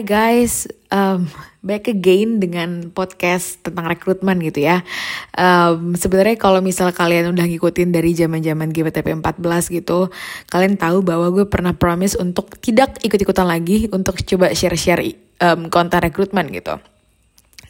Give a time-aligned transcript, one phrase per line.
[0.00, 1.28] Hey guys, um,
[1.60, 4.80] back again dengan podcast tentang rekrutmen gitu ya.
[5.36, 10.08] Um, Sebenarnya kalau misal kalian udah ngikutin dari zaman zaman GPTP 14 gitu,
[10.48, 15.04] kalian tahu bahwa gue pernah promise untuk tidak ikut-ikutan lagi untuk coba share-share
[15.36, 16.80] um, konten rekrutmen gitu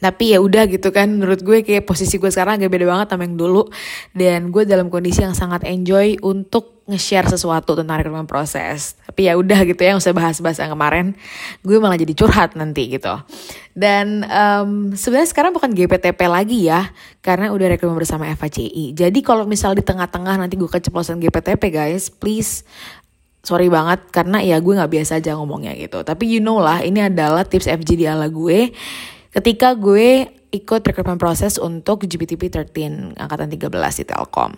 [0.01, 3.29] tapi ya udah gitu kan menurut gue kayak posisi gue sekarang agak beda banget sama
[3.29, 3.69] yang dulu.
[4.17, 8.97] Dan gue dalam kondisi yang sangat enjoy untuk nge-share sesuatu tentang rekrutmen proses.
[9.05, 11.05] Tapi ya udah gitu ya nggak usah bahas-bahas yang kemarin.
[11.61, 13.13] Gue malah jadi curhat nanti gitu.
[13.77, 16.89] Dan um, sebenarnya sekarang bukan GPTP lagi ya
[17.21, 22.11] karena udah rekrutmen bersama FACI jadi kalau misal di tengah-tengah nanti gue keceplosan GPTP guys
[22.11, 22.67] please
[23.41, 26.01] sorry banget karena ya gue nggak biasa aja ngomongnya gitu.
[26.03, 28.73] Tapi you know lah ini adalah tips FGD ala gue
[29.31, 34.51] ketika gue ikut recruitment proses untuk GPTP 13 angkatan 13 di Telkom.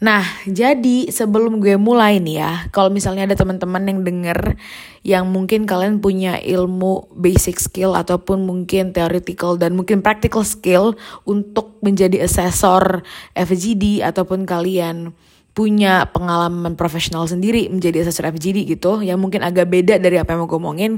[0.00, 4.56] Nah, jadi sebelum gue mulai nih ya, kalau misalnya ada teman-teman yang denger
[5.04, 10.96] yang mungkin kalian punya ilmu basic skill ataupun mungkin theoretical dan mungkin practical skill
[11.28, 13.04] untuk menjadi asesor
[13.36, 15.12] FGD ataupun kalian
[15.50, 20.46] punya pengalaman profesional sendiri menjadi asesor FGD gitu yang mungkin agak beda dari apa yang
[20.46, 20.92] mau gue omongin.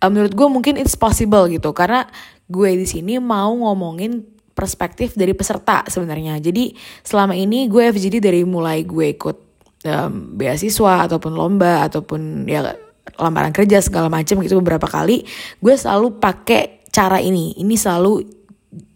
[0.00, 2.08] Uh, menurut gue mungkin it's possible gitu karena
[2.48, 4.24] gue di sini mau ngomongin
[4.56, 6.40] perspektif dari peserta sebenarnya.
[6.40, 6.72] Jadi
[7.04, 9.36] selama ini gue FGD dari mulai gue ikut
[9.84, 12.72] um, beasiswa ataupun lomba ataupun ya
[13.20, 15.24] lamaran kerja segala macam gitu beberapa kali
[15.60, 17.52] gue selalu pakai cara ini.
[17.60, 18.39] Ini selalu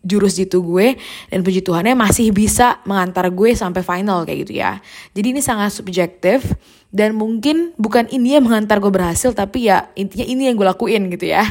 [0.06, 0.94] jurus jitu gue
[1.32, 4.78] dan puji Tuhannya masih bisa mengantar gue sampai final kayak gitu ya.
[5.16, 6.54] Jadi ini sangat subjektif
[6.94, 11.10] dan mungkin bukan ini yang mengantar gue berhasil tapi ya intinya ini yang gue lakuin
[11.10, 11.42] gitu ya.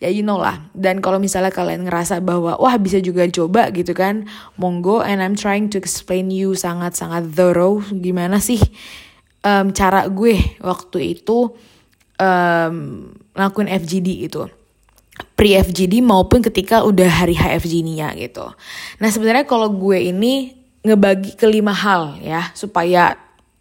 [0.00, 0.64] Ya you know lah.
[0.72, 4.24] Dan kalau misalnya kalian ngerasa bahwa wah bisa juga coba gitu kan,
[4.56, 8.60] monggo and I'm trying to explain you sangat-sangat thorough gimana sih
[9.46, 11.52] um, cara gue waktu itu
[12.18, 12.74] um,
[13.36, 14.50] ngelakuin FGD gitu
[15.36, 18.48] pre-FGD maupun ketika udah hari HFG-nya gitu.
[19.00, 23.18] Nah sebenarnya kalau gue ini ngebagi ke lima hal ya supaya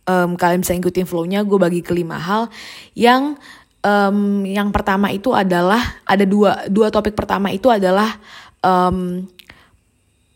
[0.07, 2.47] um, kalian bisa ngikutin flow-nya gue bagi ke lima hal
[2.93, 3.35] yang
[3.81, 8.17] um, yang pertama itu adalah ada dua dua topik pertama itu adalah
[8.61, 9.25] um,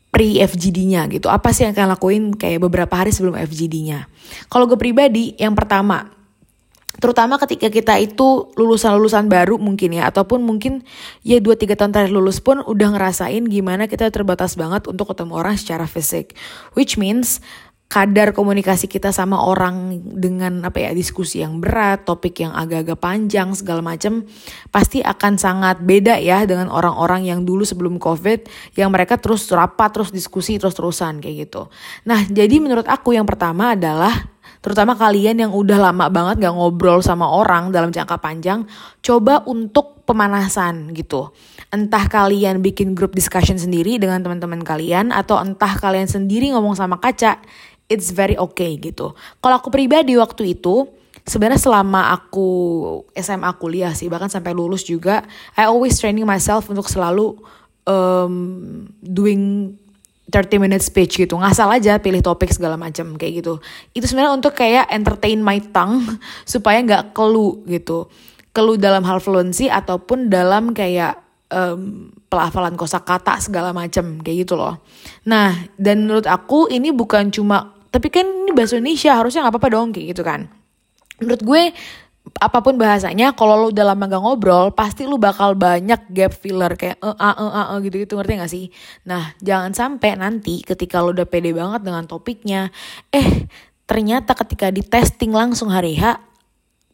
[0.10, 1.30] pre FGD-nya gitu.
[1.30, 4.10] Apa sih yang kalian lakuin kayak beberapa hari sebelum FGD-nya?
[4.50, 6.19] Kalau gue pribadi yang pertama
[7.00, 10.86] terutama ketika kita itu lulusan-lulusan baru mungkin ya ataupun mungkin
[11.26, 15.40] ya 2 3 tahun terakhir lulus pun udah ngerasain gimana kita terbatas banget untuk ketemu
[15.40, 16.38] orang secara fisik
[16.78, 17.42] which means
[17.90, 23.50] kadar komunikasi kita sama orang dengan apa ya diskusi yang berat, topik yang agak-agak panjang
[23.58, 24.30] segala macam
[24.70, 28.46] pasti akan sangat beda ya dengan orang-orang yang dulu sebelum Covid
[28.78, 31.74] yang mereka terus rapat, terus diskusi, terus-terusan kayak gitu.
[32.06, 37.00] Nah, jadi menurut aku yang pertama adalah terutama kalian yang udah lama banget gak ngobrol
[37.00, 38.68] sama orang dalam jangka panjang,
[39.00, 41.32] coba untuk pemanasan gitu.
[41.70, 46.98] Entah kalian bikin grup discussion sendiri dengan teman-teman kalian, atau entah kalian sendiri ngomong sama
[46.98, 47.40] kaca,
[47.90, 49.16] it's very okay gitu.
[49.42, 50.90] Kalau aku pribadi waktu itu,
[51.26, 52.50] sebenarnya selama aku
[53.18, 57.38] SMA kuliah sih, bahkan sampai lulus juga, I always training myself untuk selalu
[57.86, 58.34] um,
[59.02, 59.74] doing
[60.30, 61.36] 30 minute speech gitu.
[61.36, 63.54] Ngasal aja pilih topik segala macam kayak gitu.
[63.98, 66.06] Itu sebenarnya untuk kayak entertain my tongue
[66.54, 68.08] supaya nggak kelu gitu.
[68.54, 74.82] Kelu dalam hal fluency ataupun dalam kayak um, pelafalan kosakata segala macam kayak gitu loh.
[75.26, 79.70] Nah dan menurut aku ini bukan cuma tapi kan ini bahasa Indonesia harusnya nggak apa-apa
[79.74, 80.46] dong kayak gitu kan.
[81.20, 81.64] Menurut gue
[82.38, 87.02] apa pun bahasanya kalau lu udah lama ngobrol pasti lu bakal banyak gap filler kayak
[87.02, 88.66] eh uh, uh, uh, uh, gitu gitu ngerti gak sih
[89.08, 92.70] nah jangan sampai nanti ketika lu udah pede banget dengan topiknya
[93.10, 93.50] eh
[93.90, 96.22] ternyata ketika di testing langsung hari H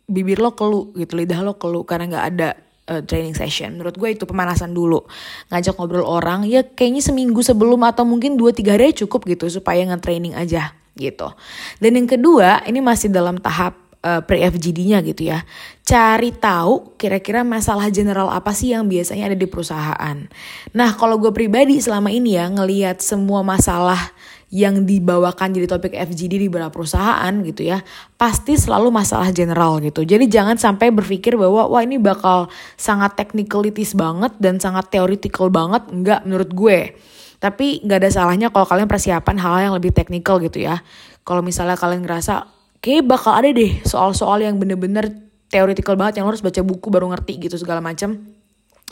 [0.07, 2.49] bibir lo kelu gitu lidah lo kelu karena nggak ada
[2.89, 3.77] uh, training session.
[3.77, 5.01] Menurut gue itu pemanasan dulu.
[5.49, 10.37] Ngajak ngobrol orang ya kayaknya seminggu sebelum atau mungkin 2-3 hari cukup gitu supaya nge-training
[10.37, 11.27] aja gitu.
[11.81, 15.41] Dan yang kedua ini masih dalam tahap uh, pre-FGD-nya gitu ya.
[15.81, 20.17] Cari tahu kira-kira masalah general apa sih yang biasanya ada di perusahaan.
[20.77, 24.13] Nah, kalau gue pribadi selama ini ya ngelihat semua masalah
[24.53, 27.81] yang dibawakan jadi topik FGD di beberapa perusahaan gitu ya,
[28.15, 30.05] pasti selalu masalah general gitu.
[30.05, 32.47] Jadi jangan sampai berpikir bahwa wah ini bakal
[32.77, 36.79] sangat technicalities banget dan sangat theoretical banget, enggak menurut gue.
[37.41, 40.79] Tapi nggak ada salahnya kalau kalian persiapan hal, -hal yang lebih teknikal gitu ya.
[41.25, 42.54] Kalau misalnya kalian ngerasa
[42.85, 45.09] kayak bakal ada deh soal-soal yang bener-bener
[45.49, 48.13] theoretical banget yang lo harus baca buku baru ngerti gitu segala macam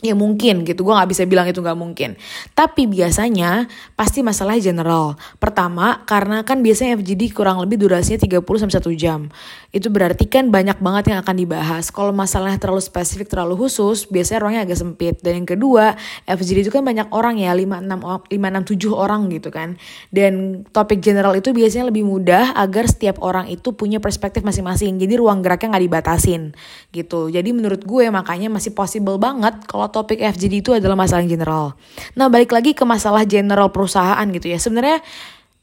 [0.02, 2.18] Ya mungkin gitu, gue gak bisa bilang itu gak mungkin.
[2.52, 5.14] Tapi biasanya pasti masalah general.
[5.38, 9.30] Pertama, karena kan biasanya FGD kurang lebih durasinya 30-1 jam.
[9.70, 11.94] Itu berarti kan banyak banget yang akan dibahas.
[11.94, 15.14] Kalau masalahnya terlalu spesifik, terlalu khusus, biasanya ruangnya agak sempit.
[15.24, 19.30] Dan yang kedua, FGD itu kan banyak orang ya, 5, 6, 5, 6 7 orang
[19.32, 19.78] gitu kan.
[20.10, 25.00] Dan topik general itu biasanya lebih mudah agar setiap orang itu punya perspektif masing-masing.
[25.00, 26.52] Jadi ruang geraknya gak dibatasin
[26.92, 27.32] gitu.
[27.32, 31.74] Jadi menurut gue makanya masih possible banget kalau topik FGD itu adalah masalah general.
[32.14, 34.58] Nah balik lagi ke masalah general perusahaan gitu ya.
[34.60, 35.00] Sebenarnya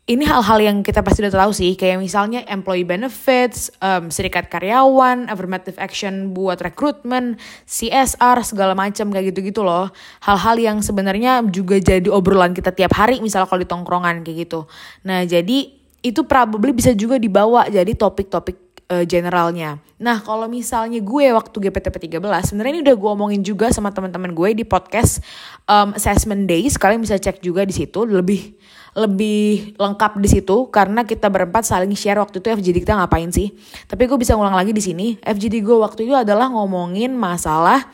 [0.09, 5.29] ini hal-hal yang kita pasti udah tahu sih, kayak misalnya employee benefits, um, serikat karyawan,
[5.29, 7.39] affirmative action buat rekrutmen,
[7.69, 9.94] CSR, segala macam kayak gitu-gitu loh.
[10.25, 14.65] Hal-hal yang sebenarnya juga jadi obrolan kita tiap hari, misalnya kalau di tongkrongan kayak gitu.
[15.07, 15.69] Nah, jadi
[16.01, 19.79] itu probably bisa juga dibawa jadi topik-topik uh, generalnya.
[19.95, 24.35] Nah, kalau misalnya gue waktu GPTP 13, sebenarnya ini udah gue omongin juga sama teman-teman
[24.35, 25.23] gue di podcast
[25.65, 26.75] um, Assessment Days.
[26.75, 28.59] Kalian bisa cek juga di situ lebih
[28.91, 33.55] lebih lengkap di situ karena kita berempat saling share waktu itu FGD kita ngapain sih.
[33.88, 35.15] Tapi gue bisa ngulang lagi di sini.
[35.23, 37.88] FGD gue waktu itu adalah ngomongin masalah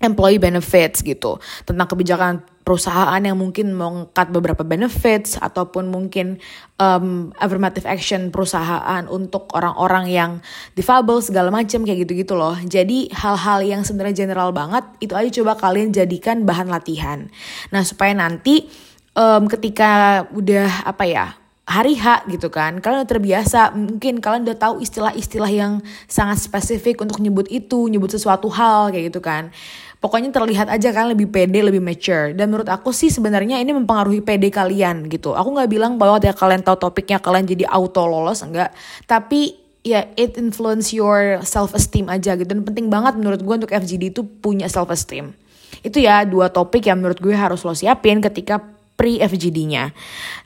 [0.00, 1.38] employee benefits gitu
[1.68, 6.38] tentang kebijakan perusahaan yang mungkin mengangkat beberapa benefits ataupun mungkin
[6.78, 10.30] um, affirmative action perusahaan untuk orang-orang yang
[10.78, 12.54] difabel segala macam kayak gitu-gitu loh.
[12.62, 17.26] Jadi hal-hal yang sebenarnya general banget itu aja coba kalian jadikan bahan latihan.
[17.74, 18.70] Nah supaya nanti
[19.18, 21.26] um, ketika udah apa ya
[21.62, 25.72] hari H gitu kan kalian udah terbiasa mungkin kalian udah tahu istilah-istilah yang
[26.10, 29.54] sangat spesifik untuk nyebut itu nyebut sesuatu hal kayak gitu kan
[30.02, 32.34] pokoknya terlihat aja kan lebih pede lebih mature.
[32.34, 35.32] Dan menurut aku sih sebenarnya ini mempengaruhi pede kalian gitu.
[35.32, 38.74] Aku nggak bilang bahwa ya kalian tahu topiknya kalian jadi auto lolos enggak.
[39.06, 39.54] Tapi
[39.86, 42.50] ya it influence your self esteem aja gitu.
[42.50, 45.38] Dan penting banget menurut gue untuk FGD itu punya self esteem
[45.82, 48.62] itu ya dua topik yang menurut gue harus lo siapin ketika
[48.94, 49.90] pre FGD-nya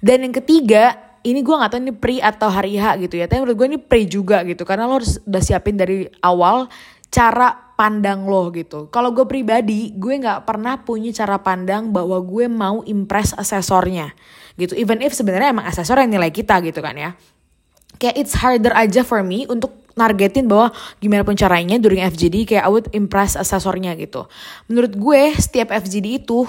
[0.00, 3.26] dan yang ketiga ini gue gak tahu ini pre atau hari H gitu ya.
[3.26, 4.62] Tapi menurut gue ini pre juga gitu.
[4.62, 6.70] Karena lo harus udah siapin dari awal
[7.16, 8.92] cara pandang lo gitu.
[8.92, 14.12] Kalau gue pribadi, gue nggak pernah punya cara pandang bahwa gue mau impress asesornya
[14.60, 14.76] gitu.
[14.76, 17.16] Even if sebenarnya emang asesor yang nilai kita gitu kan ya.
[17.96, 22.68] Kayak it's harder aja for me untuk nargetin bahwa gimana pun caranya during FGD kayak
[22.68, 24.28] I would impress asesornya gitu.
[24.68, 26.44] Menurut gue setiap FGD itu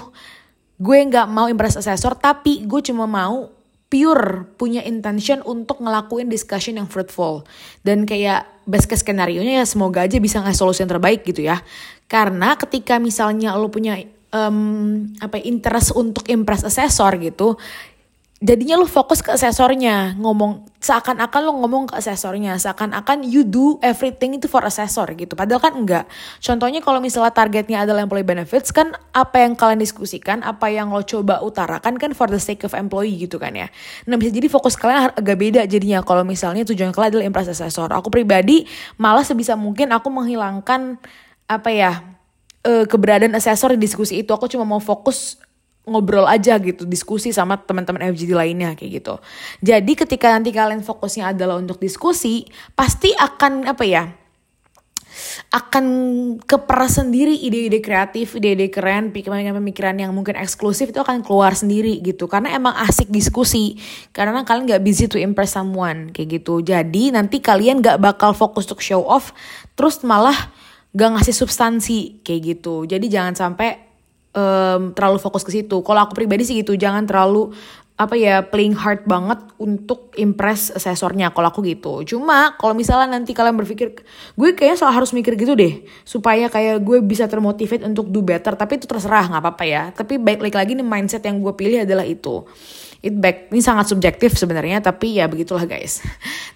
[0.76, 3.56] gue nggak mau impress asesor tapi gue cuma mau
[3.88, 7.48] pure punya intention untuk ngelakuin discussion yang fruitful
[7.88, 11.42] dan kayak best case skenario nya ya semoga aja bisa ngasih solusi yang terbaik gitu
[11.48, 11.64] ya.
[12.12, 13.98] Karena ketika misalnya lo punya
[14.36, 17.56] um, apa ya, interest untuk impress asesor gitu
[18.38, 20.14] jadinya lu fokus ke asesornya.
[20.18, 22.58] Ngomong seakan-akan lu ngomong ke asesornya.
[22.62, 25.34] Seakan-akan you do everything itu for asesor gitu.
[25.34, 26.06] Padahal kan enggak.
[26.42, 31.02] Contohnya kalau misalnya targetnya adalah employee benefits kan apa yang kalian diskusikan apa yang lo
[31.02, 33.68] coba utarakan kan for the sake of employee gitu kan ya.
[34.06, 36.06] Nah bisa jadi fokus kalian agak beda jadinya.
[36.06, 37.90] Kalau misalnya tujuan kalian adalah impress asesor.
[37.90, 38.70] Aku pribadi
[39.02, 41.02] malah sebisa mungkin aku menghilangkan
[41.50, 41.92] apa ya
[42.62, 44.30] eh, keberadaan asesor di diskusi itu.
[44.30, 45.42] Aku cuma mau fokus
[45.88, 49.16] ngobrol aja gitu, diskusi sama teman-teman FGD lainnya kayak gitu.
[49.64, 52.44] Jadi ketika nanti kalian fokusnya adalah untuk diskusi,
[52.76, 54.04] pasti akan apa ya?
[55.50, 55.86] akan
[56.44, 62.30] keperas sendiri ide-ide kreatif, ide-ide keren, pemikiran-pemikiran yang mungkin eksklusif itu akan keluar sendiri gitu.
[62.30, 63.80] Karena emang asik diskusi.
[64.14, 66.62] Karena kalian gak busy to impress someone kayak gitu.
[66.62, 69.34] Jadi nanti kalian gak bakal fokus untuk show off,
[69.74, 70.36] terus malah
[70.94, 72.86] gak ngasih substansi kayak gitu.
[72.86, 73.87] Jadi jangan sampai
[74.38, 75.82] um, terlalu fokus ke situ.
[75.82, 77.50] Kalau aku pribadi sih gitu, jangan terlalu
[77.98, 82.06] apa ya playing hard banget untuk impress asesornya kalau aku gitu.
[82.06, 84.06] Cuma kalau misalnya nanti kalian berpikir
[84.38, 88.54] gue kayaknya soal harus mikir gitu deh supaya kayak gue bisa termotivate untuk do better.
[88.54, 89.84] Tapi itu terserah nggak apa-apa ya.
[89.98, 92.46] Tapi baik lagi nih mindset yang gue pilih adalah itu.
[93.02, 95.98] It back ini sangat subjektif sebenarnya tapi ya begitulah guys.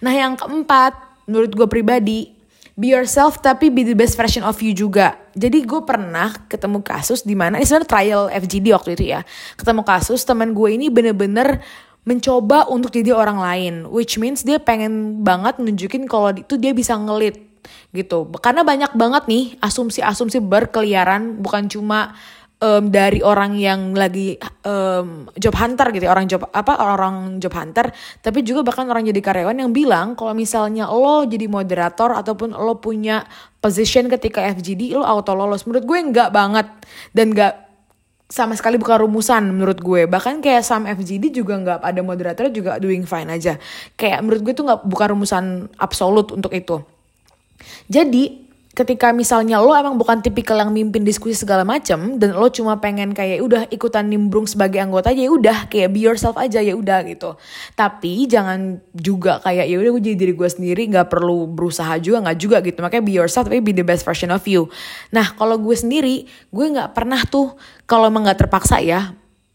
[0.02, 2.41] Nah yang keempat menurut gue pribadi
[2.76, 5.16] be yourself tapi be the best version of you juga.
[5.36, 9.20] Jadi gue pernah ketemu kasus di mana ini sebenarnya trial FGD waktu itu ya.
[9.56, 11.60] Ketemu kasus teman gue ini bener-bener
[12.02, 16.98] mencoba untuk jadi orang lain, which means dia pengen banget nunjukin kalau itu dia bisa
[16.98, 17.38] ngelit
[17.94, 18.26] gitu.
[18.42, 22.18] Karena banyak banget nih asumsi-asumsi berkeliaran bukan cuma
[22.62, 27.52] um, dari orang yang lagi um, job hunter gitu ya, orang job apa orang job
[27.58, 27.90] hunter
[28.22, 32.78] tapi juga bahkan orang jadi karyawan yang bilang kalau misalnya lo jadi moderator ataupun lo
[32.78, 33.26] punya
[33.58, 36.70] position ketika FGD lo auto lolos menurut gue nggak banget
[37.10, 37.54] dan nggak
[38.32, 40.08] sama sekali bukan rumusan menurut gue.
[40.08, 43.60] Bahkan kayak sam FGD juga nggak ada moderator juga doing fine aja.
[43.92, 45.44] Kayak menurut gue tuh nggak bukan rumusan
[45.76, 46.80] absolut untuk itu.
[47.92, 52.80] Jadi ketika misalnya lo emang bukan tipikal yang mimpin diskusi segala macam dan lo cuma
[52.80, 56.72] pengen kayak udah ikutan nimbrung sebagai anggota aja ya udah kayak be yourself aja ya
[56.72, 57.36] udah gitu.
[57.76, 62.24] Tapi jangan juga kayak ya udah gue jadi diri gue sendiri nggak perlu berusaha juga
[62.24, 62.80] nggak juga gitu.
[62.80, 64.72] Makanya be yourself tapi be the best version of you.
[65.12, 67.52] Nah kalau gue sendiri gue nggak pernah tuh
[67.84, 69.12] kalau emang nggak terpaksa ya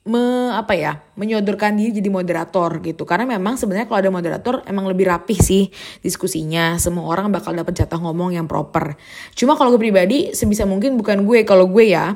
[0.07, 3.03] me, apa ya menyodorkan diri jadi moderator gitu.
[3.03, 5.67] Karena memang sebenarnya kalau ada moderator emang lebih rapih sih
[5.99, 6.79] diskusinya.
[6.79, 8.95] Semua orang bakal dapat jatah ngomong yang proper.
[9.35, 12.15] Cuma kalau gue pribadi sebisa mungkin bukan gue kalau gue ya.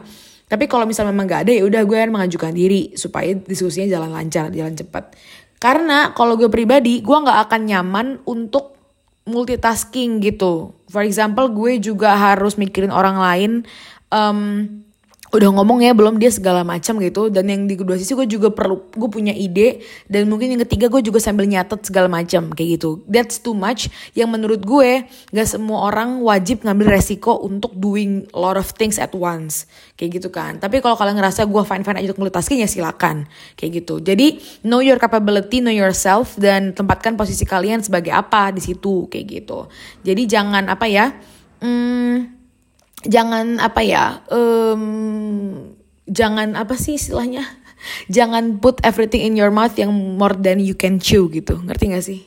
[0.52, 4.12] Tapi kalau misalnya memang gak ada ya udah gue akan mengajukan diri supaya diskusinya jalan
[4.12, 5.16] lancar jalan cepat.
[5.62, 8.74] Karena kalau gue pribadi gue nggak akan nyaman untuk
[9.30, 10.74] multitasking gitu.
[10.90, 13.52] For example gue juga harus mikirin orang lain
[14.10, 14.68] um,
[15.32, 17.32] udah ngomong ya belum dia segala macam gitu.
[17.32, 19.80] Dan yang di kedua sisi gue juga perlu gue punya ide.
[20.12, 23.00] Dan mungkin yang ketiga gue juga sambil nyatet segala macam kayak gitu.
[23.08, 23.88] That's too much.
[24.12, 29.16] Yang menurut gue gak semua orang wajib ngambil resiko untuk doing lot of things at
[29.16, 29.66] once.
[29.96, 30.60] Kayak gitu kan.
[30.60, 33.26] Tapi kalau kalian ngerasa gue fine fine aja untuk ya silakan.
[33.56, 34.04] Kayak gitu.
[34.04, 39.08] Jadi know your capability know yourself dan tempatkan posisi kalian sebagai apa di situ.
[39.08, 39.72] Kayak gitu.
[40.04, 41.16] Jadi jangan apa ya
[41.62, 42.31] hmm,
[43.06, 44.84] jangan apa ya um,
[46.10, 47.46] jangan apa sih istilahnya?
[48.14, 51.58] Jangan put everything in your mouth yang more than you can chew gitu.
[51.66, 52.22] Ngerti gak sih?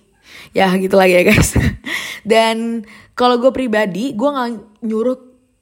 [0.50, 1.54] Ya gitu lagi ya guys.
[2.26, 2.82] Dan
[3.14, 5.18] kalau gue pribadi gue nggak nyuruh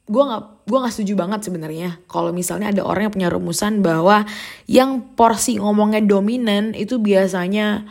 [0.08, 4.24] gue nggak gue nggak setuju banget sebenarnya kalau misalnya ada orang yang punya rumusan bahwa
[4.66, 7.86] yang porsi ngomongnya dominan itu biasanya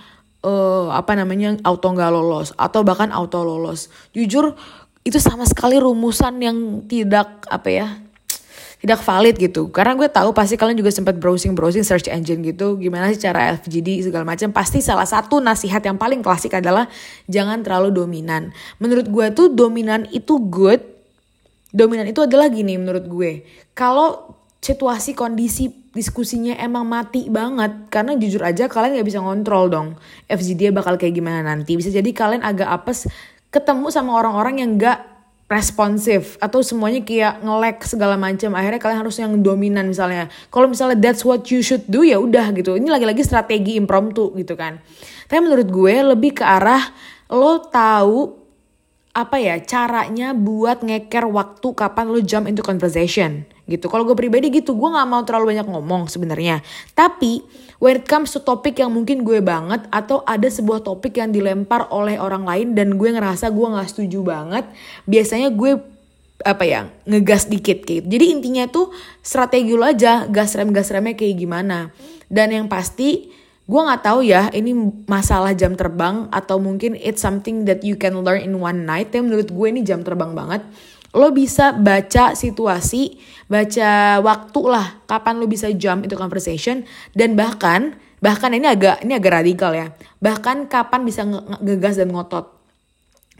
[0.45, 3.89] uh, apa namanya auto nggak lolos atau bahkan auto lolos.
[4.13, 4.57] Jujur
[5.01, 7.87] itu sama sekali rumusan yang tidak apa ya
[8.81, 9.69] tidak valid gitu.
[9.69, 12.81] Karena gue tahu pasti kalian juga sempat browsing browsing search engine gitu.
[12.81, 14.49] Gimana sih cara FGD segala macam.
[14.49, 16.89] Pasti salah satu nasihat yang paling klasik adalah
[17.29, 18.49] jangan terlalu dominan.
[18.81, 20.81] Menurut gue tuh dominan itu good.
[21.71, 23.45] Dominan itu adalah gini menurut gue.
[23.77, 29.87] Kalau situasi kondisi diskusinya emang mati banget karena jujur aja kalian nggak bisa ngontrol dong
[30.31, 31.77] FGD bakal kayak gimana nanti.
[31.77, 33.05] Bisa jadi kalian agak apes
[33.51, 35.11] ketemu sama orang-orang yang gak
[35.51, 38.55] responsif atau semuanya kayak ngelek segala macam.
[38.55, 40.31] Akhirnya kalian harus yang dominan misalnya.
[40.47, 42.79] Kalau misalnya that's what you should do ya udah gitu.
[42.79, 44.79] Ini lagi-lagi strategi impromptu gitu kan.
[45.27, 46.95] Tapi menurut gue lebih ke arah
[47.27, 48.39] lo tahu
[49.11, 53.91] apa ya caranya buat ngeker waktu kapan lo jump into conversation gitu.
[53.91, 56.63] Kalau gue pribadi gitu gue nggak mau terlalu banyak ngomong sebenarnya.
[56.95, 57.43] Tapi
[57.81, 61.89] when it comes to topik yang mungkin gue banget atau ada sebuah topik yang dilempar
[61.89, 64.69] oleh orang lain dan gue ngerasa gue nggak setuju banget
[65.09, 65.81] biasanya gue
[66.41, 68.05] apa ya ngegas dikit gitu.
[68.05, 71.93] Jadi intinya tuh strategi lo aja gas rem gas remnya kayak gimana.
[72.29, 73.29] Dan yang pasti
[73.65, 74.73] gue nggak tahu ya ini
[75.05, 79.13] masalah jam terbang atau mungkin it's something that you can learn in one night.
[79.13, 80.65] Tapi menurut gue ini jam terbang banget
[81.11, 83.19] lo bisa baca situasi,
[83.51, 89.17] baca waktu lah kapan lo bisa jump itu conversation dan bahkan bahkan ini agak ini
[89.17, 89.91] agak radikal ya.
[90.23, 91.27] Bahkan kapan bisa
[91.59, 92.61] ngegas dan ngotot.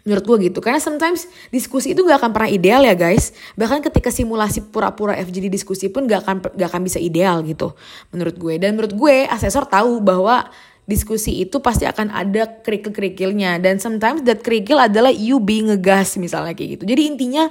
[0.02, 3.38] Menurut gue gitu, karena sometimes diskusi itu gak akan pernah ideal ya guys.
[3.54, 7.78] Bahkan ketika simulasi pura-pura FGD diskusi pun gak akan gak akan bisa ideal gitu,
[8.10, 8.58] menurut gue.
[8.58, 10.50] Dan menurut gue asesor tahu bahwa
[10.92, 16.52] diskusi itu pasti akan ada kerikil-kerikilnya dan sometimes that kerikil adalah you being ngegas misalnya
[16.52, 16.84] kayak gitu.
[16.92, 17.48] Jadi intinya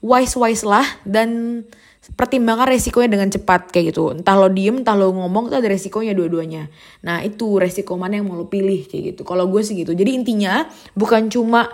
[0.00, 1.62] wise-wise lah dan
[2.16, 4.16] pertimbangkan resikonya dengan cepat kayak gitu.
[4.16, 6.72] Entah lo diem, entah lo ngomong itu ada resikonya dua-duanya.
[7.04, 9.22] Nah itu resiko mana yang mau lo pilih kayak gitu.
[9.28, 9.92] Kalau gue sih gitu.
[9.92, 10.64] Jadi intinya
[10.96, 11.68] bukan cuma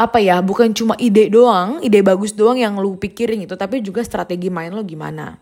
[0.00, 4.00] apa ya, bukan cuma ide doang, ide bagus doang yang lo pikirin itu, tapi juga
[4.00, 5.36] strategi main lo gimana.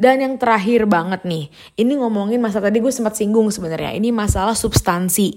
[0.00, 3.92] Dan yang terakhir banget nih, ini ngomongin masalah tadi gue sempat singgung sebenarnya.
[3.92, 5.36] Ini masalah substansi.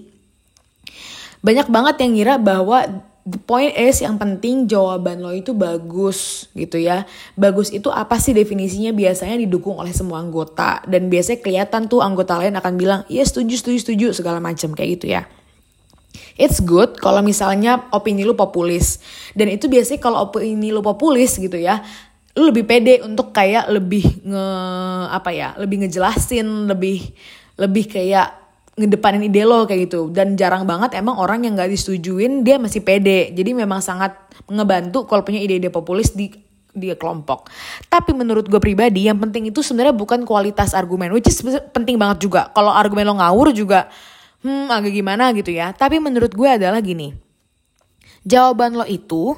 [1.44, 2.88] Banyak banget yang ngira bahwa
[3.28, 7.04] the point is yang penting jawaban lo itu bagus gitu ya.
[7.36, 12.40] Bagus itu apa sih definisinya biasanya didukung oleh semua anggota dan biasanya kelihatan tuh anggota
[12.40, 15.28] lain akan bilang iya setuju setuju setuju segala macam kayak gitu ya.
[16.40, 19.04] It's good kalau misalnya opini lu populis
[19.36, 21.84] dan itu biasanya kalau opini lu populis gitu ya
[22.34, 24.46] lu lebih pede untuk kayak lebih nge
[25.14, 27.14] apa ya lebih ngejelasin lebih
[27.62, 28.42] lebih kayak
[28.74, 32.82] ngedepanin ide lo kayak gitu dan jarang banget emang orang yang nggak disetujuin dia masih
[32.82, 34.18] pede jadi memang sangat
[34.50, 36.34] ngebantu kalau punya ide-ide populis di
[36.74, 37.54] di kelompok.
[37.86, 41.38] Tapi menurut gue pribadi yang penting itu sebenarnya bukan kualitas argumen, which is
[41.70, 42.50] penting banget juga.
[42.52, 43.88] Kalau argumen lo ngawur juga,
[44.42, 45.70] hmm agak gimana gitu ya.
[45.72, 47.14] Tapi menurut gue adalah gini,
[48.26, 49.38] jawaban lo itu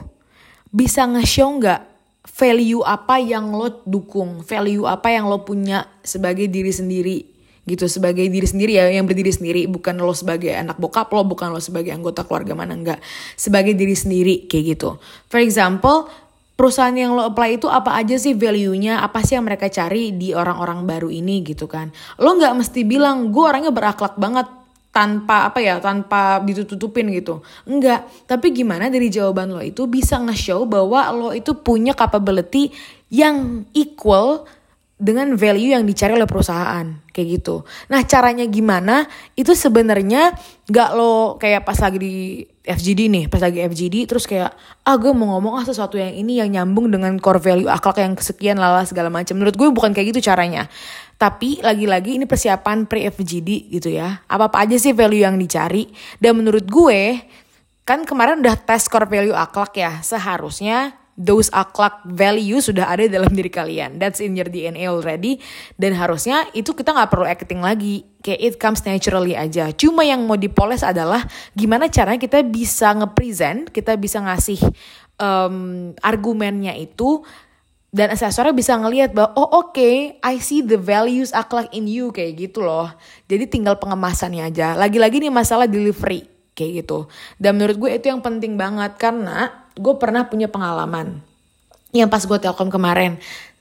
[0.71, 1.94] bisa nge-show nggak
[2.35, 7.17] value apa yang lo dukung, value apa yang lo punya sebagai diri sendiri
[7.63, 7.87] gitu.
[7.87, 9.71] Sebagai diri sendiri ya yang berdiri sendiri.
[9.71, 12.99] Bukan lo sebagai anak bokap lo bukan lo sebagai anggota keluarga mana enggak.
[13.39, 14.99] Sebagai diri sendiri kayak gitu.
[15.31, 16.11] For example
[16.59, 20.31] perusahaan yang lo apply itu apa aja sih value-nya, apa sih yang mereka cari di
[20.31, 21.91] orang-orang baru ini gitu kan.
[22.19, 24.47] Lo nggak mesti bilang gue orangnya berakhlak banget
[24.95, 27.43] tanpa apa ya, tanpa ditutupin gitu.
[27.67, 32.71] Enggak, tapi gimana dari jawaban lo itu bisa nge-show bahwa lo itu punya capability
[33.11, 34.47] yang equal
[34.95, 37.67] dengan value yang dicari oleh perusahaan kayak gitu.
[37.91, 39.03] Nah caranya gimana?
[39.35, 40.31] Itu sebenarnya
[40.71, 42.13] nggak lo kayak pas lagi di
[42.63, 44.55] FGD nih, pas lagi FGD terus kayak
[44.87, 48.15] ah gue mau ngomong ah sesuatu yang ini yang nyambung dengan core value akhlak yang
[48.15, 49.35] kesekian lala segala macam.
[49.35, 50.71] Menurut gue bukan kayak gitu caranya.
[51.25, 54.21] Tapi lagi-lagi ini persiapan pre FGD gitu ya.
[54.29, 55.89] Apa-apa aja sih value yang dicari?
[56.21, 57.17] Dan menurut gue
[57.81, 60.05] kan kemarin udah tes core value akhlak ya.
[60.05, 63.97] Seharusnya those akhlak value sudah ada dalam diri kalian.
[63.97, 65.41] That's in your DNA already.
[65.73, 68.05] Dan harusnya itu kita nggak perlu acting lagi.
[68.21, 69.73] Kayak it comes naturally aja.
[69.73, 71.25] Cuma yang mau dipoles adalah
[71.57, 74.61] gimana caranya kita bisa nge-present, kita bisa ngasih
[75.17, 77.25] um, argumennya itu
[77.95, 82.11] dan asesornya bisa ngelihat bahwa oh oke okay, I see the values akhlak in you
[82.11, 82.91] kayak gitu loh.
[83.31, 84.75] Jadi tinggal pengemasannya aja.
[84.75, 87.07] Lagi-lagi nih masalah delivery kayak gitu.
[87.39, 89.47] Dan menurut gue itu yang penting banget karena
[89.79, 91.23] gue pernah punya pengalaman.
[91.95, 93.15] Yang pas gue telkom kemarin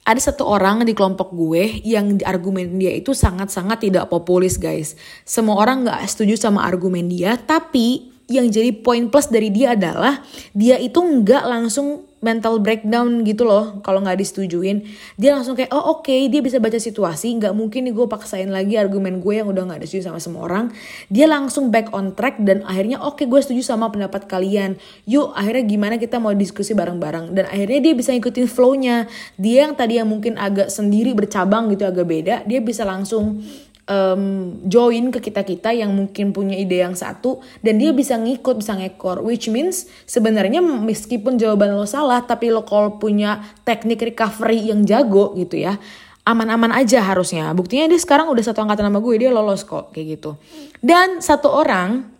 [0.04, 4.98] ada satu orang di kelompok gue yang argumen dia itu sangat-sangat tidak populis guys.
[5.22, 10.24] Semua orang gak setuju sama argumen dia, tapi yang jadi poin plus dari dia adalah
[10.56, 14.88] dia itu nggak langsung mental breakdown gitu loh kalau nggak disetujuin.
[15.20, 16.08] Dia langsung kayak oh oke.
[16.08, 19.68] Okay, dia bisa baca situasi nggak mungkin nih gue paksain lagi argumen gue yang udah
[19.68, 20.72] nggak disetujui sama semua orang.
[21.12, 24.80] Dia langsung back on track dan akhirnya oke okay, gue setuju sama pendapat kalian.
[25.04, 27.36] Yuk akhirnya gimana kita mau diskusi bareng-bareng?
[27.36, 29.04] Dan akhirnya dia bisa ikutin flownya.
[29.36, 33.42] Dia yang tadi yang mungkin agak sendiri bercabang gitu agak beda dia bisa langsung
[33.88, 38.60] um, join ke kita kita yang mungkin punya ide yang satu dan dia bisa ngikut
[38.60, 39.20] bisa ngekor.
[39.24, 45.32] Which means sebenarnya meskipun jawaban lo salah tapi lo kalau punya teknik recovery yang jago
[45.36, 45.76] gitu ya
[46.24, 47.52] aman-aman aja harusnya.
[47.52, 50.40] Buktinya dia sekarang udah satu angkatan sama gue dia lolos kok kayak gitu.
[50.80, 52.14] Dan satu orang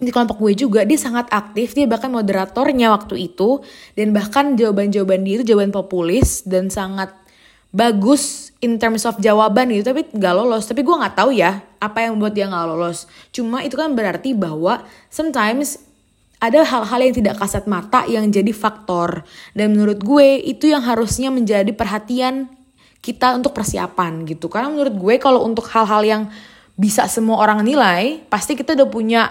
[0.00, 3.60] di kelompok gue juga dia sangat aktif dia bahkan moderatornya waktu itu
[3.94, 7.12] dan bahkan jawaban-jawaban dia itu jawaban populis dan sangat
[7.68, 10.68] bagus in terms of jawaban gitu tapi nggak lolos.
[10.68, 13.08] Tapi gue nggak tahu ya apa yang membuat dia nggak lolos.
[13.32, 15.80] Cuma itu kan berarti bahwa sometimes
[16.40, 19.24] ada hal-hal yang tidak kasat mata yang jadi faktor.
[19.52, 22.48] Dan menurut gue itu yang harusnya menjadi perhatian
[23.00, 24.48] kita untuk persiapan gitu.
[24.48, 26.22] Karena menurut gue kalau untuk hal-hal yang
[26.80, 29.22] bisa semua orang nilai pasti kita udah punya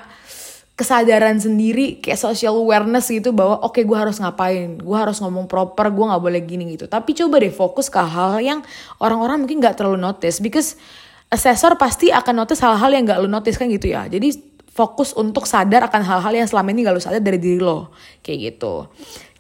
[0.80, 4.80] kesadaran sendiri kayak social awareness gitu bahwa oke okay, gue harus ngapain?
[4.80, 6.88] Gue harus ngomong proper gue nggak boleh gini gitu.
[6.88, 8.60] Tapi coba deh fokus ke hal-hal yang
[9.04, 10.80] orang-orang mungkin nggak terlalu notice because
[11.28, 14.08] assessor pasti akan notice hal-hal yang nggak lo notice kan gitu ya.
[14.08, 14.39] Jadi
[14.72, 17.92] fokus untuk sadar akan hal-hal yang selama ini gak lo sadar dari diri lo
[18.24, 18.88] kayak gitu.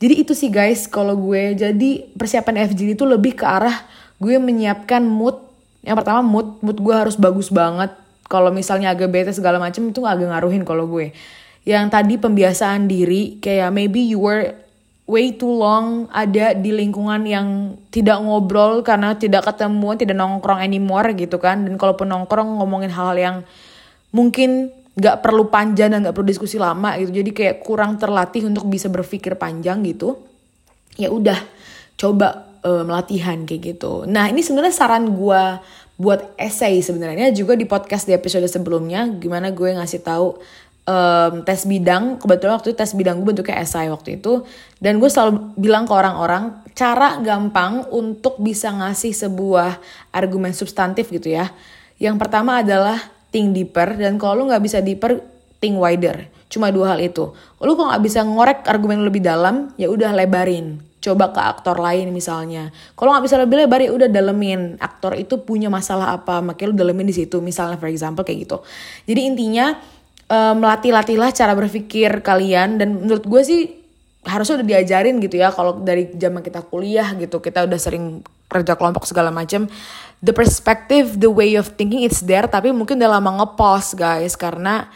[0.03, 1.55] Jadi itu sih guys kalau gue.
[1.55, 3.87] Jadi persiapan FGD itu lebih ke arah
[4.19, 5.39] gue menyiapkan mood.
[5.79, 6.59] Yang pertama mood.
[6.59, 7.95] Mood gue harus bagus banget
[8.29, 11.11] kalau misalnya agak bete segala macam itu agak ngaruhin kalau gue.
[11.65, 14.53] Yang tadi pembiasaan diri kayak maybe you were
[15.09, 21.09] way too long ada di lingkungan yang tidak ngobrol karena tidak ketemu tidak nongkrong anymore
[21.17, 21.65] gitu kan.
[21.65, 23.35] Dan kalaupun nongkrong ngomongin hal-hal yang
[24.13, 27.09] mungkin gak perlu panjang dan gak perlu diskusi lama gitu.
[27.09, 30.21] Jadi kayak kurang terlatih untuk bisa berpikir panjang gitu.
[31.01, 31.41] Ya udah
[31.97, 34.05] coba uh, melatihan kayak gitu.
[34.05, 35.41] Nah ini sebenarnya saran gue
[35.99, 40.39] buat essay sebenarnya juga di podcast di episode sebelumnya gimana gue ngasih tahu
[40.89, 42.17] um, tes bidang.
[42.17, 44.47] Kebetulan waktu itu tes bidang gue bentuknya essay waktu itu.
[44.79, 49.77] Dan gue selalu bilang ke orang-orang cara gampang untuk bisa ngasih sebuah
[50.15, 51.51] argumen substantif gitu ya.
[51.99, 52.97] Yang pertama adalah
[53.29, 55.19] think deeper dan kalau lu nggak bisa deeper
[55.59, 56.25] think wider.
[56.49, 57.29] Cuma dua hal itu.
[57.61, 62.11] Lu kalau nggak bisa ngorek argumen lebih dalam ya udah lebarin coba ke aktor lain
[62.11, 62.69] misalnya.
[62.95, 66.75] Kalau nggak bisa lebih lebar ya udah dalemin aktor itu punya masalah apa, makanya lu
[66.75, 67.39] dalemin di situ.
[67.39, 68.59] Misalnya for example kayak gitu.
[69.07, 69.79] Jadi intinya
[70.29, 73.61] uh, melatih-latihlah cara berpikir kalian dan menurut gue sih
[74.27, 78.19] harusnya udah diajarin gitu ya kalau dari zaman kita kuliah gitu kita udah sering
[78.51, 79.65] kerja kelompok segala macam
[80.19, 84.91] the perspective the way of thinking it's there tapi mungkin udah lama ngepost guys karena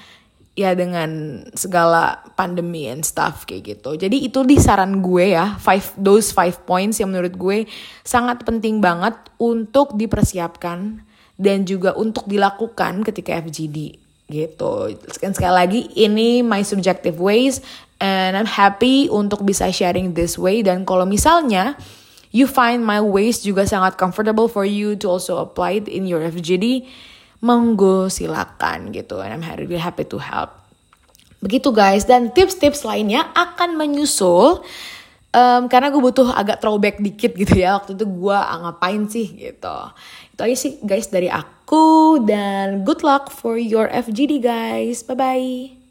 [0.53, 3.97] ya dengan segala pandemi and stuff kayak gitu.
[3.97, 7.65] Jadi itu di saran gue ya, five those five points yang menurut gue
[8.05, 11.01] sangat penting banget untuk dipersiapkan
[11.41, 13.97] dan juga untuk dilakukan ketika FGD
[14.29, 14.93] gitu.
[15.09, 17.57] Sekian sekali lagi ini my subjective ways
[17.97, 21.73] and I'm happy untuk bisa sharing this way dan kalau misalnya
[22.29, 26.21] you find my ways juga sangat comfortable for you to also apply it in your
[26.21, 26.85] FGD
[27.43, 29.19] monggo silakan gitu.
[29.19, 30.55] And I'm really happy to help.
[31.43, 32.07] Begitu guys.
[32.07, 34.63] Dan tips-tips lainnya akan menyusul
[35.35, 37.75] um, karena gue butuh agak throwback dikit gitu ya.
[37.75, 39.27] Waktu itu gue ngapain sih?
[39.35, 39.77] gitu.
[40.31, 42.23] Itu aja sih guys dari aku.
[42.23, 45.03] Dan good luck for your FGD guys.
[45.03, 45.82] Bye bye